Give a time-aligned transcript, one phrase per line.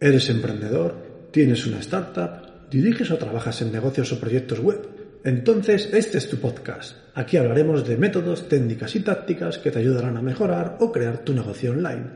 [0.00, 0.94] ¿Eres emprendedor?
[1.32, 2.70] ¿Tienes una startup?
[2.70, 4.88] ¿Diriges o trabajas en negocios o proyectos web?
[5.24, 6.96] Entonces este es tu podcast.
[7.16, 11.34] Aquí hablaremos de métodos, técnicas y tácticas que te ayudarán a mejorar o crear tu
[11.34, 12.12] negocio online.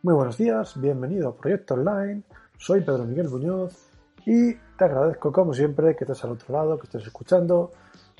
[0.00, 2.22] Muy buenos días, bienvenido a Proyecto Online.
[2.56, 3.93] Soy Pedro Miguel Muñoz
[4.26, 7.72] y te agradezco como siempre que estés al otro lado, que estés escuchando,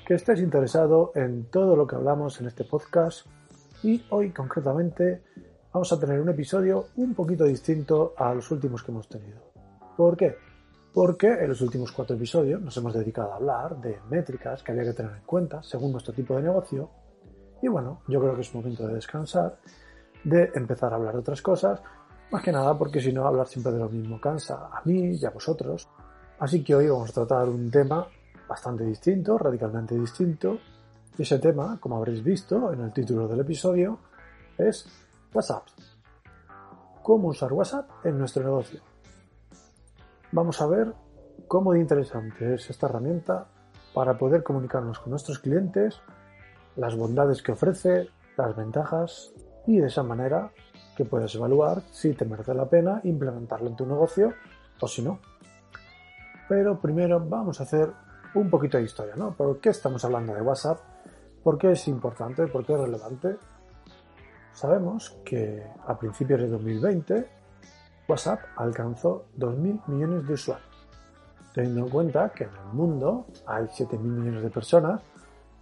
[0.05, 3.25] que estés interesado en todo lo que hablamos en este podcast
[3.83, 5.23] y hoy concretamente
[5.73, 9.51] vamos a tener un episodio un poquito distinto a los últimos que hemos tenido.
[9.97, 10.35] ¿Por qué?
[10.93, 14.83] Porque en los últimos cuatro episodios nos hemos dedicado a hablar de métricas que había
[14.83, 16.89] que tener en cuenta según nuestro tipo de negocio
[17.61, 19.57] y bueno, yo creo que es momento de descansar,
[20.23, 21.81] de empezar a hablar de otras cosas,
[22.31, 25.25] más que nada porque si no hablar siempre de lo mismo cansa a mí y
[25.25, 25.87] a vosotros.
[26.39, 28.05] Así que hoy vamos a tratar un tema
[28.47, 30.59] bastante distinto, radicalmente distinto.
[31.17, 33.99] Y ese tema, como habréis visto en el título del episodio,
[34.57, 34.85] es
[35.33, 35.63] WhatsApp.
[37.01, 38.81] ¿Cómo usar WhatsApp en nuestro negocio?
[40.33, 40.93] Vamos a ver
[41.47, 43.47] cómo de interesante es esta herramienta
[43.93, 46.01] para poder comunicarnos con nuestros clientes,
[46.75, 49.31] las bondades que ofrece, las ventajas
[49.65, 50.51] y de esa manera
[50.97, 54.33] que puedes evaluar si te merece la pena implementarlo en tu negocio
[54.81, 55.19] o si no.
[56.47, 57.91] Pero primero vamos a hacer
[58.35, 59.33] un poquito de historia, ¿no?
[59.33, 60.79] ¿Por qué estamos hablando de WhatsApp?
[61.43, 62.47] ¿Por qué es importante?
[62.47, 63.37] ¿Por qué es relevante?
[64.53, 67.29] Sabemos que a principios de 2020
[68.07, 70.69] WhatsApp alcanzó 2.000 millones de usuarios.
[71.53, 75.01] Teniendo en cuenta que en el mundo hay 7.000 millones de personas,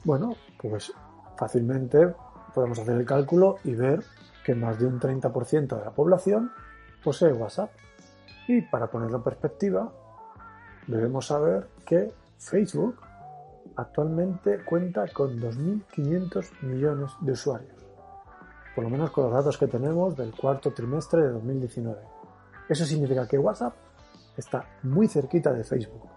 [0.03, 0.91] bueno, pues
[1.37, 2.13] fácilmente
[2.53, 4.03] podemos hacer el cálculo y ver
[4.43, 6.51] que más de un 30% de la población
[7.03, 7.71] posee WhatsApp.
[8.47, 9.91] Y para ponerlo en perspectiva,
[10.87, 12.99] debemos saber que Facebook
[13.75, 17.77] actualmente cuenta con 2.500 millones de usuarios,
[18.75, 21.99] por lo menos con los datos que tenemos del cuarto trimestre de 2019.
[22.69, 23.73] Eso significa que WhatsApp
[24.37, 26.09] está muy cerquita de Facebook.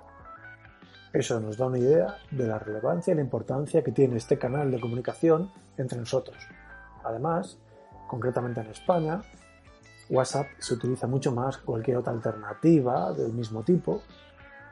[1.13, 4.71] Eso nos da una idea de la relevancia y la importancia que tiene este canal
[4.71, 6.37] de comunicación entre nosotros.
[7.05, 7.59] Además,
[8.07, 9.23] concretamente en España,
[10.11, 14.03] WhatsApp se utiliza mucho más que cualquier otra alternativa del mismo tipo,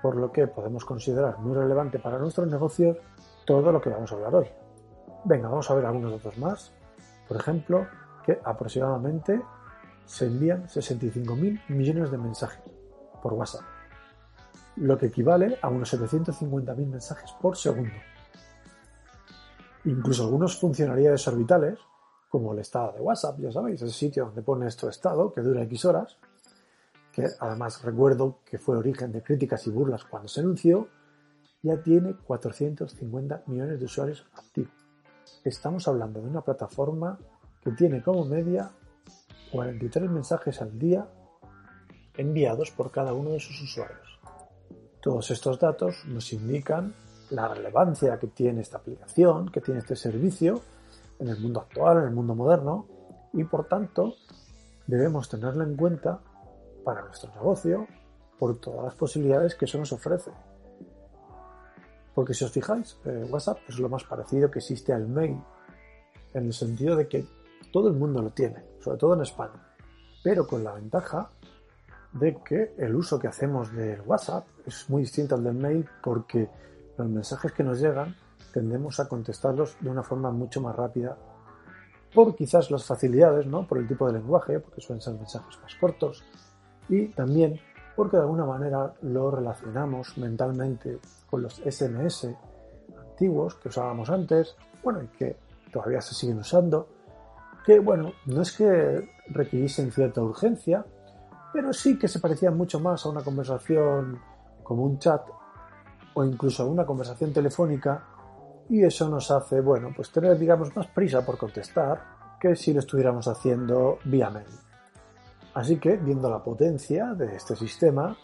[0.04, 2.98] por lo que podemos considerar muy relevante para nuestros negocios
[3.46, 4.46] todo lo que vamos a hablar hoy.
[5.24, 6.72] Venga, vamos a ver algunos datos más.
[7.26, 7.86] Por ejemplo,
[8.22, 9.40] que aproximadamente
[10.04, 12.62] se envían 65.000 millones de mensajes
[13.22, 13.62] por WhatsApp,
[14.76, 17.94] lo que equivale a unos 750.000 mensajes por segundo.
[19.86, 21.78] Incluso algunos funcionalidades orbitales,
[22.28, 25.62] como el estado de WhatsApp, ya sabéis, ese sitio donde pone tu estado, que dura
[25.62, 26.18] X horas,
[27.14, 30.88] que además recuerdo que fue origen de críticas y burlas cuando se anunció,
[31.62, 34.72] ya tiene 450 millones de usuarios activos.
[35.44, 37.18] Estamos hablando de una plataforma
[37.62, 38.70] que tiene como media
[39.52, 41.08] 43 mensajes al día
[42.16, 44.20] enviados por cada uno de sus usuarios.
[45.00, 46.94] Todos estos datos nos indican
[47.30, 50.60] la relevancia que tiene esta aplicación, que tiene este servicio
[51.18, 52.86] en el mundo actual, en el mundo moderno,
[53.32, 54.14] y por tanto
[54.86, 56.20] debemos tenerlo en cuenta
[56.84, 57.86] para nuestro negocio
[58.38, 60.30] por todas las posibilidades que eso nos ofrece.
[62.14, 65.40] Porque si os fijáis, eh, WhatsApp es lo más parecido que existe al mail,
[66.32, 67.26] en el sentido de que
[67.72, 69.74] todo el mundo lo tiene, sobre todo en España,
[70.22, 71.30] pero con la ventaja
[72.12, 76.48] de que el uso que hacemos del WhatsApp es muy distinto al del mail porque
[76.96, 78.14] los mensajes que nos llegan
[78.52, 81.16] tendemos a contestarlos de una forma mucho más rápida
[82.14, 83.66] por quizás las facilidades, ¿no?
[83.66, 86.22] por el tipo de lenguaje, porque suelen ser mensajes más cortos,
[86.88, 87.58] y también
[87.96, 90.98] porque de alguna manera lo relacionamos mentalmente
[91.30, 92.28] con los SMS
[92.98, 95.36] antiguos que usábamos antes, bueno, y que
[95.72, 96.88] todavía se siguen usando,
[97.64, 100.84] que bueno, no es que requiriesen cierta urgencia,
[101.52, 104.20] pero sí que se parecían mucho más a una conversación
[104.62, 105.22] como un chat
[106.14, 108.04] o incluso a una conversación telefónica
[108.68, 112.80] y eso nos hace, bueno, pues tener, digamos, más prisa por contestar que si lo
[112.80, 114.46] estuviéramos haciendo vía mail.
[115.54, 118.16] Así que, viendo la potencia de este sistema,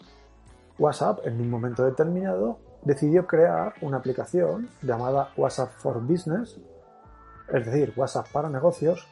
[0.77, 6.57] WhatsApp en un momento determinado decidió crear una aplicación llamada WhatsApp for Business,
[7.53, 9.07] es decir, WhatsApp para negocios,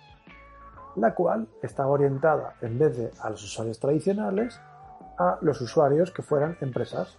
[0.95, 4.59] la cual estaba orientada en vez de a los usuarios tradicionales
[5.19, 7.17] a los usuarios que fueran empresas.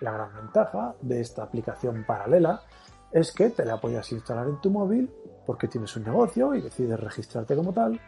[0.00, 2.62] La gran ventaja de esta aplicación paralela
[3.10, 5.12] es que te la puedes instalar en tu móvil
[5.44, 8.00] porque tienes un negocio y decides registrarte como tal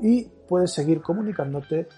[0.00, 1.88] y puedes seguir comunicándote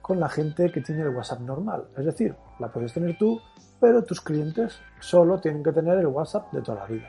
[0.00, 1.88] con la gente que tiene el WhatsApp normal.
[1.96, 3.40] Es decir, la puedes tener tú,
[3.80, 7.08] pero tus clientes solo tienen que tener el WhatsApp de toda la vida.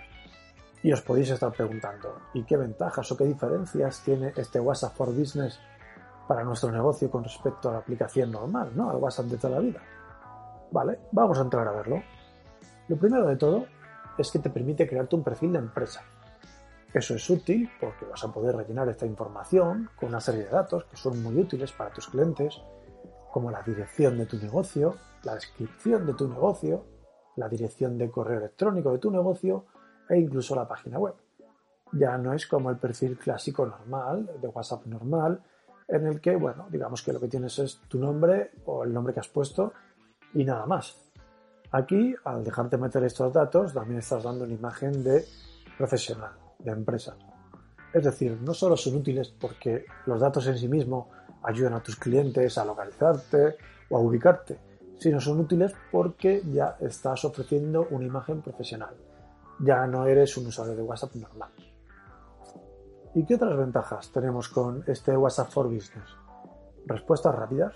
[0.82, 5.16] Y os podéis estar preguntando, ¿y qué ventajas o qué diferencias tiene este WhatsApp for
[5.16, 5.60] Business
[6.28, 8.90] para nuestro negocio con respecto a la aplicación normal, ¿no?
[8.90, 9.80] Al WhatsApp de toda la vida.
[10.72, 12.02] Vale, vamos a entrar a verlo.
[12.88, 13.66] Lo primero de todo
[14.18, 16.04] es que te permite crearte un perfil de empresa.
[16.94, 20.86] Eso es útil porque vas a poder rellenar esta información con una serie de datos
[20.86, 22.62] que son muy útiles para tus clientes,
[23.32, 26.86] como la dirección de tu negocio, la descripción de tu negocio,
[27.36, 29.66] la dirección de correo electrónico de tu negocio
[30.10, 31.14] e incluso la página web.
[31.92, 35.44] Ya no es como el perfil clásico normal, de WhatsApp normal,
[35.88, 39.14] en el que, bueno, digamos que lo que tienes es tu nombre o el nombre
[39.14, 39.74] que has puesto
[40.34, 40.98] y nada más.
[41.72, 45.24] Aquí, al dejarte meter estos datos, también estás dando una imagen de
[45.78, 47.18] profesional, de empresa.
[47.94, 51.08] Es decir, no solo son útiles porque los datos en sí mismos
[51.44, 53.56] ayudan a tus clientes a localizarte
[53.90, 54.58] o a ubicarte,
[54.98, 58.96] sino son útiles porque ya estás ofreciendo una imagen profesional.
[59.60, 61.50] Ya no eres un usuario de WhatsApp normal.
[63.16, 66.10] ¿Y qué otras ventajas tenemos con este WhatsApp for Business?
[66.86, 67.74] Respuestas rápidas.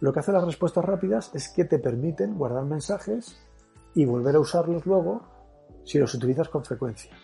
[0.00, 3.38] Lo que hace las respuestas rápidas es que te permiten guardar mensajes
[3.94, 5.22] y volver a usarlos luego
[5.84, 7.14] si los utilizas con frecuencia.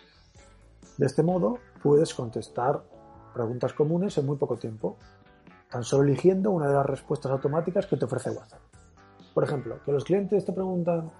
[0.97, 2.83] De este modo puedes contestar
[3.33, 4.97] preguntas comunes en muy poco tiempo,
[5.69, 8.61] tan solo eligiendo una de las respuestas automáticas que te ofrece WhatsApp.
[9.33, 11.11] Por ejemplo, que los clientes te preguntan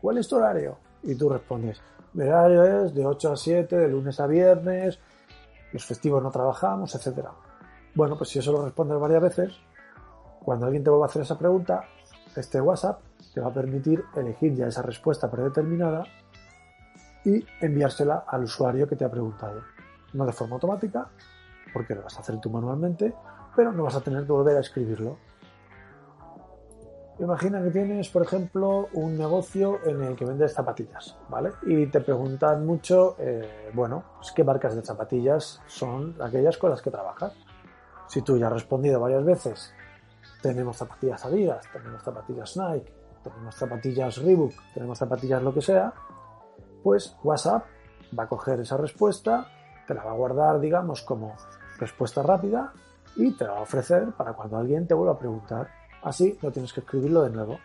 [0.00, 0.78] ¿cuál es tu horario?
[1.02, 1.80] Y tú respondes,
[2.12, 4.98] mi horario es de 8 a 7, de lunes a viernes,
[5.72, 7.28] los festivos no trabajamos, etc.
[7.94, 9.54] Bueno, pues si eso lo respondes varias veces,
[10.44, 11.84] cuando alguien te vuelva a hacer esa pregunta,
[12.36, 13.00] este WhatsApp
[13.32, 16.04] te va a permitir elegir ya esa respuesta predeterminada
[17.28, 19.60] y enviársela al usuario que te ha preguntado.
[20.14, 21.08] No de forma automática,
[21.74, 23.14] porque lo vas a hacer tú manualmente,
[23.54, 25.18] pero no vas a tener que volver a escribirlo.
[27.18, 31.50] Imagina que tienes, por ejemplo, un negocio en el que vendes zapatillas, ¿vale?
[31.66, 36.80] Y te preguntan mucho, eh, bueno, pues, qué marcas de zapatillas son aquellas con las
[36.80, 37.32] que trabajas.
[38.06, 39.74] Si tú ya has respondido varias veces,
[40.40, 42.92] tenemos zapatillas Adidas, tenemos zapatillas Nike,
[43.22, 45.92] tenemos zapatillas Reebok, tenemos zapatillas lo que sea,
[46.88, 47.66] pues WhatsApp
[48.18, 49.46] va a coger esa respuesta,
[49.86, 51.36] te la va a guardar, digamos, como
[51.78, 52.72] respuesta rápida
[53.14, 55.68] y te la va a ofrecer para cuando alguien te vuelva a preguntar.
[56.02, 57.58] Así no tienes que escribirlo de nuevo.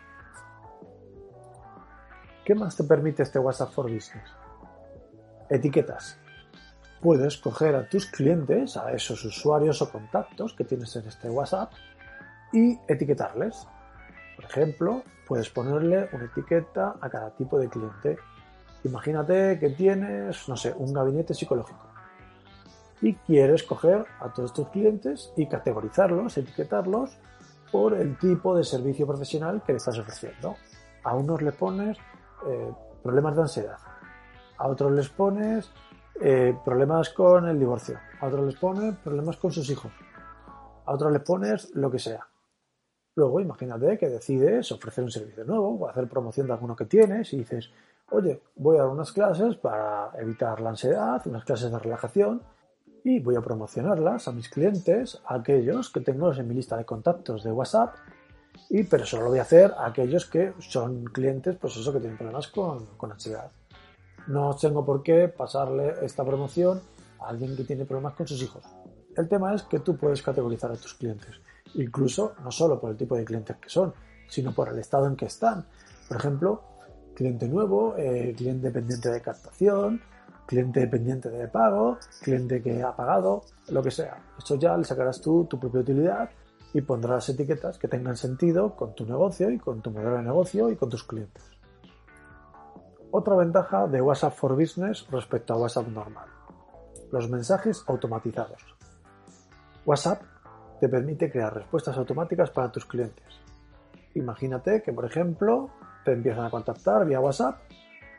[2.44, 4.30] ¿Qué más te permite este WhatsApp for Business?
[5.48, 6.18] Etiquetas.
[7.00, 11.72] Puedes coger a tus clientes, a esos usuarios o contactos que tienes en este WhatsApp
[12.52, 13.66] y etiquetarles.
[14.36, 18.18] Por ejemplo, puedes ponerle una etiqueta a cada tipo de cliente.
[18.84, 21.94] Imagínate que tienes, no sé, un gabinete psicológico
[23.00, 27.18] y quieres coger a todos tus clientes y categorizarlos, etiquetarlos
[27.70, 30.56] por el tipo de servicio profesional que le estás ofreciendo.
[31.02, 31.98] A unos le pones
[32.46, 32.72] eh,
[33.02, 33.78] problemas de ansiedad,
[34.56, 35.70] a otros les pones
[36.20, 39.92] eh, problemas con el divorcio, a otros les pones problemas con sus hijos,
[40.86, 42.26] a otros les pones lo que sea.
[43.16, 47.32] Luego imagínate que decides ofrecer un servicio nuevo o hacer promoción de alguno que tienes
[47.32, 47.70] y dices,
[48.10, 52.42] oye, voy a dar unas clases para evitar la ansiedad, unas clases de relajación
[53.02, 56.84] y voy a promocionarlas a mis clientes, a aquellos que tengo en mi lista de
[56.84, 57.94] contactos de WhatsApp,
[58.70, 62.00] y pero solo lo voy a hacer a aquellos que son clientes, pues eso, que
[62.00, 63.50] tienen problemas con, con ansiedad.
[64.26, 66.80] No tengo por qué pasarle esta promoción
[67.20, 68.64] a alguien que tiene problemas con sus hijos.
[69.16, 71.40] El tema es que tú puedes categorizar a tus clientes,
[71.74, 73.92] incluso no solo por el tipo de clientes que son,
[74.28, 75.66] sino por el estado en que están.
[76.08, 76.62] Por ejemplo,
[77.14, 80.00] cliente nuevo, eh, cliente dependiente de captación,
[80.46, 84.18] cliente dependiente de pago, cliente que ha pagado, lo que sea.
[84.38, 86.30] Esto ya le sacarás tú tu propia utilidad
[86.72, 90.70] y pondrás etiquetas que tengan sentido con tu negocio y con tu modelo de negocio
[90.70, 91.42] y con tus clientes.
[93.10, 96.26] Otra ventaja de WhatsApp for Business respecto a WhatsApp normal.
[97.12, 98.60] Los mensajes automatizados.
[99.86, 100.22] WhatsApp
[100.80, 103.24] te permite crear respuestas automáticas para tus clientes.
[104.14, 105.70] Imagínate que, por ejemplo,
[106.04, 107.60] te empiezan a contactar vía WhatsApp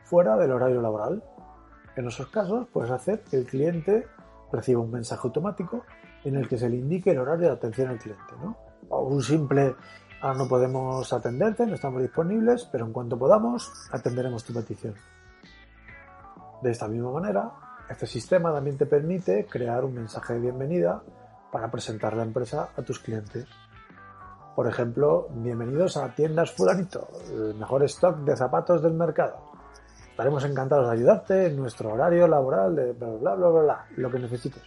[0.04, 1.22] fuera del horario laboral
[1.96, 4.06] en esos casos, puedes hacer que el cliente
[4.52, 5.84] reciba un mensaje automático
[6.24, 8.34] en el que se le indique el horario de atención al cliente.
[8.90, 9.74] O un simple
[10.20, 14.94] ahora no podemos atenderte, no estamos disponibles, pero en cuanto podamos, atenderemos tu petición.
[16.62, 17.50] De esta misma manera,
[17.88, 21.02] este sistema también te permite crear un mensaje de bienvenida
[21.50, 23.46] para presentar la empresa a tus clientes.
[24.56, 29.36] Por ejemplo, bienvenidos a Tiendas Fulanito, el mejor stock de zapatos del mercado.
[30.08, 34.10] Estaremos encantados de ayudarte en nuestro horario laboral de bla bla bla bla bla, lo
[34.10, 34.62] que necesites.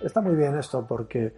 [0.00, 1.32] Está muy bien esto porque,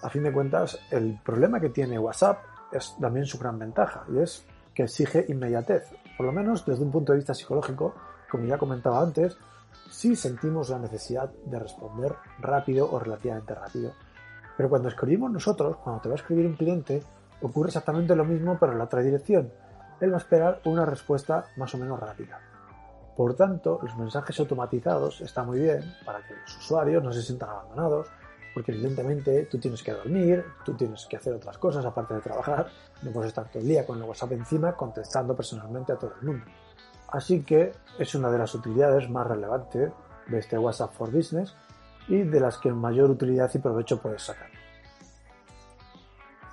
[0.00, 2.38] a fin de cuentas, el problema que tiene WhatsApp
[2.72, 5.90] es también su gran ventaja y es que exige inmediatez.
[6.16, 7.94] Por lo menos desde un punto de vista psicológico,
[8.30, 9.36] como ya comentaba antes,
[9.90, 13.92] sí sentimos la necesidad de responder rápido o relativamente rápido.
[14.56, 17.02] Pero cuando escribimos nosotros, cuando te va a escribir un cliente,
[17.42, 19.52] ocurre exactamente lo mismo pero en la otra dirección.
[20.00, 22.40] Él va a esperar una respuesta más o menos rápida.
[23.16, 27.48] Por tanto, los mensajes automatizados están muy bien para que los usuarios no se sientan
[27.48, 28.08] abandonados,
[28.52, 32.68] porque evidentemente tú tienes que dormir, tú tienes que hacer otras cosas aparte de trabajar,
[33.02, 36.26] no puedes estar todo el día con el WhatsApp encima contestando personalmente a todo el
[36.26, 36.44] mundo.
[37.08, 39.92] Así que es una de las utilidades más relevantes
[40.26, 41.54] de este WhatsApp for Business
[42.08, 44.48] y de las que mayor utilidad y provecho puedes sacar.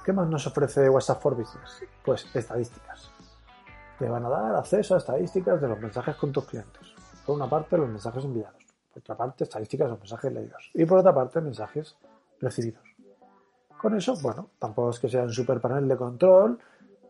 [0.03, 1.83] ¿Qué más nos ofrece WhatsApp for Business?
[2.03, 3.10] Pues estadísticas.
[3.98, 6.93] Te van a dar acceso a estadísticas de los mensajes con tus clientes.
[7.25, 8.62] Por una parte, los mensajes enviados.
[8.91, 10.72] Por otra parte, estadísticas los mensajes leídos.
[10.74, 11.95] Y por otra parte, mensajes
[12.41, 12.83] recibidos.
[13.81, 16.60] Con eso, bueno, tampoco es que sea un super panel de control,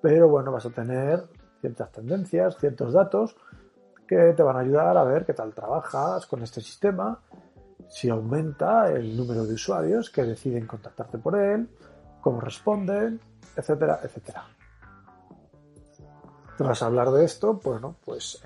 [0.02, 1.24] pero bueno, vas a tener
[1.62, 3.36] ciertas tendencias, ciertos datos
[4.08, 7.20] que te van a ayudar a ver qué tal trabajas con este sistema,
[7.94, 11.70] si aumenta el número de usuarios que deciden contactarte por él,
[12.22, 13.20] cómo responden,
[13.56, 14.48] etcétera, etcétera.
[16.58, 18.44] Tras hablar de esto, bueno, pues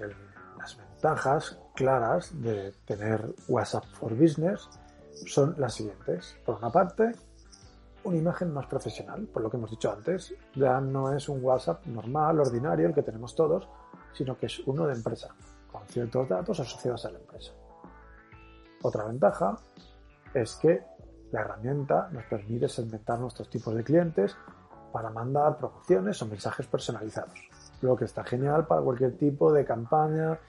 [0.58, 4.68] las ventajas claras de tener WhatsApp for Business
[5.26, 6.36] son las siguientes.
[6.46, 7.14] Por una parte,
[8.04, 10.34] una imagen más profesional, por lo que hemos dicho antes.
[10.56, 13.66] Ya no es un WhatsApp normal, ordinario, el que tenemos todos,
[14.12, 15.34] sino que es uno de empresa,
[15.72, 17.54] con ciertos datos asociados a la empresa.
[18.82, 19.56] Otra ventaja
[20.34, 20.84] es que
[21.32, 24.36] la herramienta nos permite segmentar nuestros tipos de clientes
[24.92, 27.40] para mandar promociones o mensajes personalizados,
[27.82, 30.40] lo que está genial para cualquier tipo de campaña,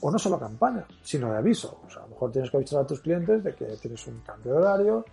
[0.00, 1.80] o no solo campaña, sino de aviso.
[1.86, 4.20] O sea, a lo mejor tienes que avisar a tus clientes de que tienes un
[4.20, 5.04] cambio de horario,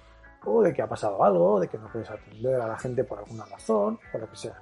[0.45, 3.19] o de que ha pasado algo, de que no puedes atender a la gente por
[3.19, 4.59] alguna razón, o lo que sea.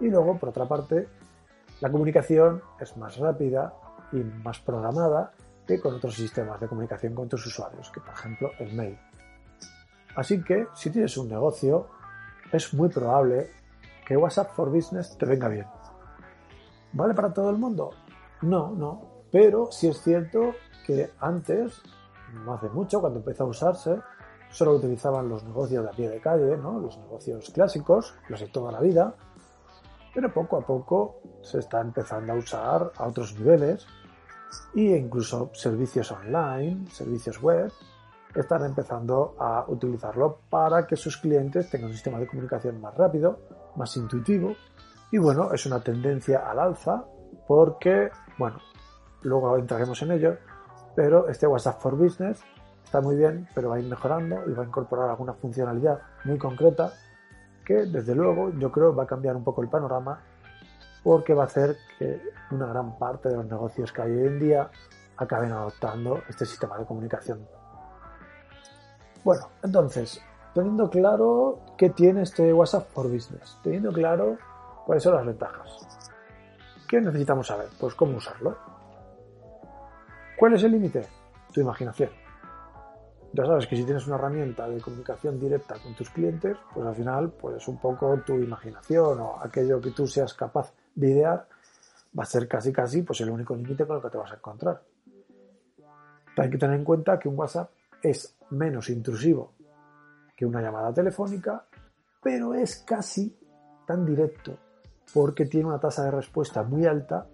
[0.00, 1.08] Y luego, por otra parte,
[1.80, 3.74] la comunicación es más rápida
[4.12, 5.32] y más programada
[5.66, 8.98] que con otros sistemas de comunicación con tus usuarios, que por ejemplo el mail.
[10.16, 11.88] Así que, si tienes un negocio,
[12.52, 13.50] es muy probable
[14.06, 15.66] que WhatsApp for Business te venga bien.
[16.92, 17.90] ¿Vale para todo el mundo?
[18.42, 19.24] No, no.
[19.30, 20.54] Pero sí es cierto
[20.86, 21.80] que antes,
[22.44, 23.98] no hace mucho, cuando empezó a usarse,
[24.50, 28.70] solo utilizaban los negocios de a pie de calle, los negocios clásicos, los de toda
[28.70, 29.14] la vida,
[30.14, 33.86] pero poco a poco se está empezando a usar a otros niveles
[34.74, 37.72] e incluso servicios online, servicios web,
[38.34, 43.38] están empezando a utilizarlo para que sus clientes tengan un sistema de comunicación más rápido,
[43.76, 44.54] más intuitivo.
[45.10, 47.04] Y bueno, es una tendencia al alza
[47.46, 48.58] porque, bueno,
[49.22, 50.36] luego entraremos en ello,
[50.94, 52.42] pero este WhatsApp for Business
[52.82, 56.38] está muy bien, pero va a ir mejorando y va a incorporar alguna funcionalidad muy
[56.38, 56.92] concreta
[57.64, 60.20] que desde luego yo creo va a cambiar un poco el panorama
[61.02, 64.38] porque va a hacer que una gran parte de los negocios que hay hoy en
[64.40, 64.70] día
[65.16, 67.46] acaben adoptando este sistema de comunicación
[69.24, 70.20] bueno, entonces,
[70.52, 74.36] teniendo claro qué tiene este WhatsApp for Business, teniendo claro
[74.84, 75.78] cuáles son las ventajas,
[76.88, 77.68] ¿qué necesitamos saber?
[77.78, 78.56] Pues cómo usarlo.
[80.36, 81.06] ¿Cuál es el límite?
[81.52, 82.10] Tu imaginación.
[83.32, 86.94] Ya sabes que si tienes una herramienta de comunicación directa con tus clientes, pues al
[86.96, 91.48] final, pues un poco tu imaginación o aquello que tú seas capaz de idear
[92.18, 94.36] va a ser casi casi pues el único límite con el que te vas a
[94.36, 94.82] encontrar.
[96.36, 97.70] Hay que tener en cuenta que un WhatsApp
[98.02, 99.52] es menos intrusivo
[100.36, 101.64] que una llamada telefónica,
[102.22, 103.36] pero es casi
[103.86, 104.58] tan directo
[105.12, 107.26] porque tiene una tasa de respuesta muy alta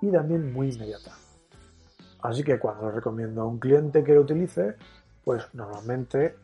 [0.00, 1.12] y también muy inmediata.
[2.22, 4.76] Así que cuando recomiendo a un cliente que lo utilice,
[5.24, 6.36] pues normalmente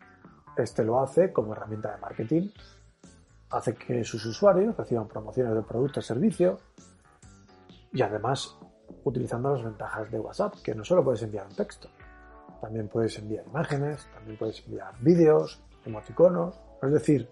[0.57, 2.51] este lo hace como herramienta de marketing,
[3.50, 6.59] hace que sus usuarios reciban promociones de producto o servicio
[7.93, 8.59] y además
[9.05, 11.88] utilizando las ventajas de WhatsApp, que no solo puedes enviar un texto,
[12.61, 17.28] también puedes enviar imágenes, también puedes enviar vídeos, emoticonos, es decir,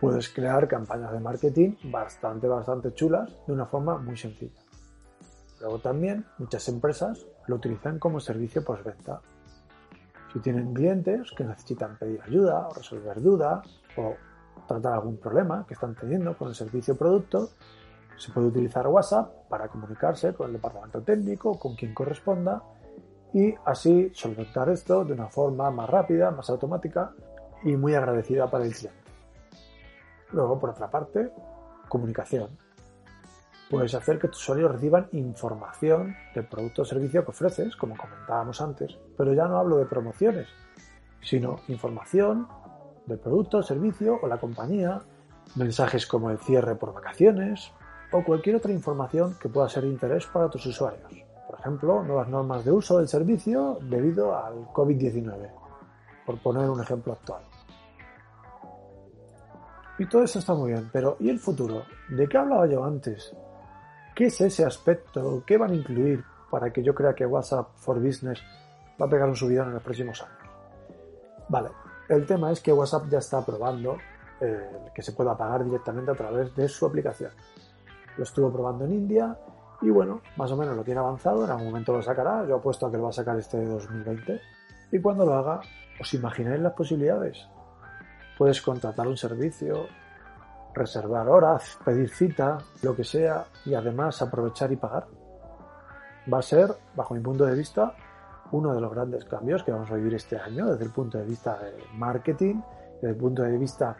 [0.00, 4.60] puedes crear campañas de marketing bastante, bastante chulas de una forma muy sencilla.
[5.60, 9.20] Luego también muchas empresas lo utilizan como servicio postventa.
[10.32, 13.64] Si tienen clientes que necesitan pedir ayuda o resolver dudas
[13.96, 14.16] o
[14.66, 17.50] tratar algún problema que están teniendo con el servicio o producto,
[18.16, 22.62] se puede utilizar WhatsApp para comunicarse con el departamento técnico, con quien corresponda,
[23.32, 27.12] y así solventar esto de una forma más rápida, más automática
[27.64, 29.00] y muy agradecida para el cliente.
[30.32, 31.30] Luego, por otra parte,
[31.88, 32.50] comunicación.
[33.70, 38.60] Puedes hacer que tus usuarios reciban información del producto o servicio que ofreces, como comentábamos
[38.60, 40.48] antes, pero ya no hablo de promociones,
[41.22, 42.48] sino información
[43.06, 45.00] del producto, servicio o la compañía,
[45.56, 47.72] mensajes como el cierre por vacaciones
[48.12, 51.12] o cualquier otra información que pueda ser de interés para tus usuarios.
[51.46, 55.50] Por ejemplo, nuevas normas de uso del servicio debido al COVID-19,
[56.26, 57.42] por poner un ejemplo actual.
[59.98, 61.84] Y todo eso está muy bien, pero ¿y el futuro?
[62.08, 63.34] ¿De qué hablaba yo antes?
[64.14, 65.42] ¿Qué es ese aspecto?
[65.46, 68.42] ¿Qué van a incluir para que yo crea que WhatsApp for Business
[69.00, 70.50] va a pegar un subidón en los próximos años?
[71.48, 71.70] Vale,
[72.14, 73.96] el tema es que WhatsApp ya está probando
[74.40, 77.30] eh, que se pueda pagar directamente a través de su aplicación.
[78.16, 79.38] Lo estuvo probando en India
[79.80, 82.86] y bueno, más o menos lo tiene avanzado, en algún momento lo sacará, yo apuesto
[82.86, 84.40] a que lo va a sacar este 2020
[84.92, 85.60] y cuando lo haga,
[86.00, 87.48] ¿os imagináis las posibilidades?
[88.36, 89.86] Puedes contratar un servicio,
[90.74, 95.06] reservar horas, pedir cita, lo que sea, y además aprovechar y pagar.
[96.32, 97.94] Va a ser, bajo mi punto de vista,
[98.52, 101.24] uno de los grandes cambios que vamos a vivir este año desde el punto de
[101.24, 102.60] vista de marketing,
[102.94, 103.96] desde el punto de vista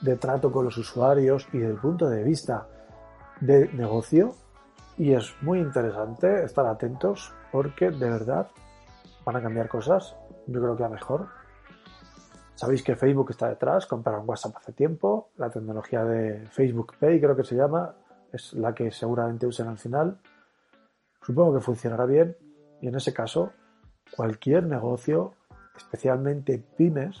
[0.00, 2.66] de trato con los usuarios y desde el punto de vista
[3.40, 4.34] de negocio.
[4.98, 8.48] Y es muy interesante estar atentos porque de verdad
[9.24, 11.28] van a cambiar cosas, yo creo que a mejor,
[12.56, 17.34] Sabéis que Facebook está detrás, compraron WhatsApp hace tiempo, la tecnología de Facebook Pay creo
[17.34, 17.96] que se llama,
[18.32, 20.20] es la que seguramente usen al final.
[21.20, 22.36] Supongo que funcionará bien
[22.80, 23.52] y en ese caso
[24.16, 25.34] cualquier negocio,
[25.76, 27.20] especialmente pymes,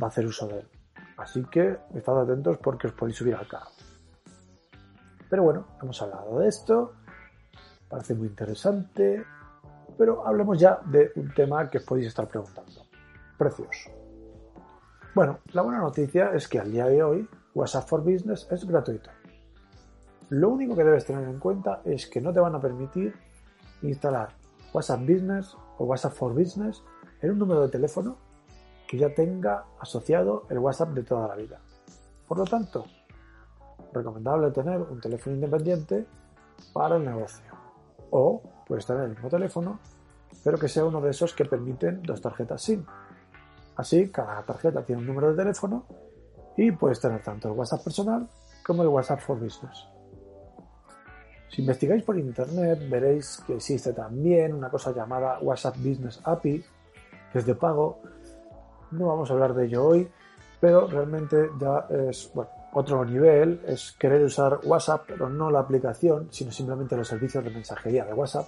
[0.00, 0.68] va a hacer uso de él.
[1.16, 3.70] Así que estad atentos porque os podéis subir al carro.
[5.28, 6.94] Pero bueno, hemos hablado de esto,
[7.88, 9.24] parece muy interesante,
[9.96, 12.86] pero hablemos ya de un tema que os podéis estar preguntando.
[13.38, 13.90] Precios.
[15.14, 19.10] Bueno, la buena noticia es que al día de hoy WhatsApp for Business es gratuito.
[20.30, 23.14] Lo único que debes tener en cuenta es que no te van a permitir
[23.82, 24.30] instalar
[24.72, 26.82] WhatsApp Business o WhatsApp for Business
[27.22, 28.18] en un número de teléfono
[28.86, 31.58] que ya tenga asociado el WhatsApp de toda la vida.
[32.28, 32.84] Por lo tanto,
[33.92, 36.06] recomendable tener un teléfono independiente
[36.74, 37.46] para el negocio.
[38.10, 39.78] O puedes tener el mismo teléfono,
[40.44, 42.84] pero que sea uno de esos que permiten dos tarjetas SIM
[43.76, 45.86] Así, cada tarjeta tiene un número de teléfono
[46.56, 48.28] y puedes tener tanto el WhatsApp personal
[48.66, 49.86] como el WhatsApp for Business.
[51.50, 56.64] Si investigáis por internet veréis que existe también una cosa llamada WhatsApp Business API,
[57.32, 58.00] que es de pago.
[58.92, 60.08] No vamos a hablar de ello hoy,
[60.60, 62.32] pero realmente ya es
[62.72, 67.50] otro nivel, es querer usar WhatsApp, pero no la aplicación, sino simplemente los servicios de
[67.50, 68.46] mensajería de WhatsApp.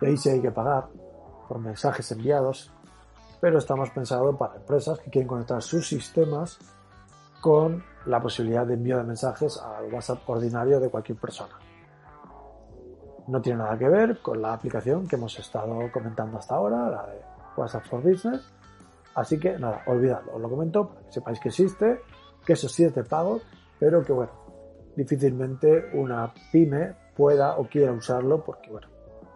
[0.00, 0.88] Y ahí sí hay que pagar
[1.48, 2.70] por mensajes enviados
[3.40, 6.58] pero está más pensado para empresas que quieren conectar sus sistemas
[7.40, 11.54] con la posibilidad de envío de mensajes al WhatsApp ordinario de cualquier persona.
[13.30, 17.06] No tiene nada que ver con la aplicación que hemos estado comentando hasta ahora, la
[17.06, 17.20] de
[17.56, 18.42] WhatsApp for Business.
[19.14, 22.00] Así que nada, olvidadlo, os lo comento para que sepáis que existe,
[22.44, 23.40] que eso sí es de pago,
[23.78, 24.32] pero que bueno,
[24.96, 28.88] difícilmente una pyme pueda o quiera usarlo porque bueno,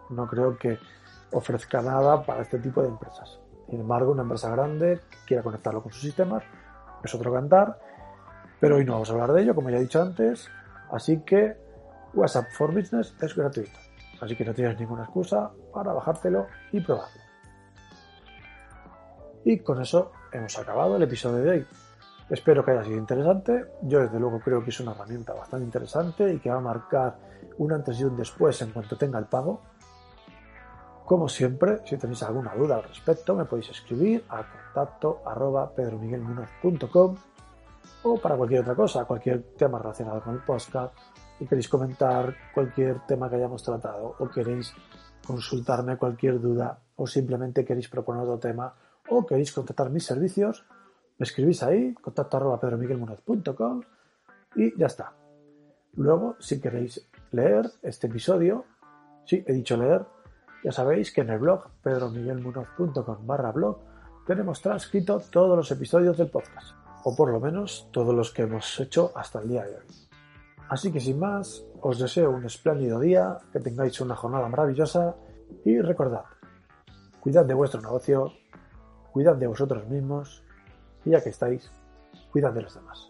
[0.09, 0.77] no creo que
[1.31, 3.39] ofrezca nada para este tipo de empresas.
[3.69, 6.43] Sin embargo, una empresa grande que quiera conectarlo con sus sistemas
[7.01, 7.79] es otro cantar,
[8.59, 10.49] pero hoy no vamos a hablar de ello, como ya he dicho antes,
[10.91, 11.63] así que
[12.13, 13.77] WhatsApp for Business es gratuito,
[14.25, 17.21] así que no tienes ninguna excusa para bajártelo y probarlo.
[19.43, 21.67] Y con eso hemos acabado el episodio de hoy.
[22.29, 23.65] Espero que haya sido interesante.
[23.83, 27.17] Yo desde luego creo que es una herramienta bastante interesante y que va a marcar
[27.59, 29.61] un antes y un después en cuanto tenga el pago
[31.05, 37.15] como siempre, si tenéis alguna duda al respecto, me podéis escribir a contacto arroba pedromiguelmunoz.com
[38.03, 40.95] o para cualquier otra cosa, cualquier tema relacionado con el podcast
[41.39, 44.73] y queréis comentar cualquier tema que hayamos tratado o queréis
[45.25, 48.73] consultarme cualquier duda o simplemente queréis proponer otro tema
[49.09, 50.65] o queréis contactar mis servicios,
[51.17, 53.81] me escribís ahí, contacto arroba pedromiguelmunoz.com
[54.55, 55.13] y ya está.
[55.93, 58.65] Luego, si queréis leer este episodio,
[59.25, 60.05] sí, he dicho leer,
[60.63, 63.79] ya sabéis que en el blog pedromiguelmunoz.com barra blog
[64.25, 68.79] tenemos transcrito todos los episodios del podcast, o por lo menos todos los que hemos
[68.79, 69.85] hecho hasta el día de hoy.
[70.69, 75.15] Así que sin más, os deseo un espléndido día, que tengáis una jornada maravillosa
[75.63, 76.25] y recordad,
[77.19, 78.33] cuidad de vuestro negocio,
[79.11, 80.43] cuidad de vosotros mismos
[81.05, 81.71] y ya que estáis,
[82.31, 83.09] cuida de los demás.